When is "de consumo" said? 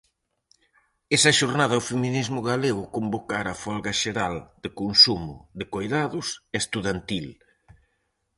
4.63-5.33